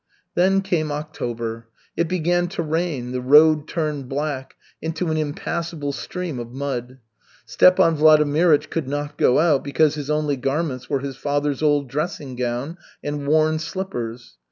[0.33, 1.67] '"Then came October.
[1.95, 6.97] It began to rain, the road turned black, into an impassable stream of mud.
[7.45, 12.35] Stepan Vladimirych could not go out because his only garments were his father's old dressing
[12.35, 14.37] gown and worn slippers.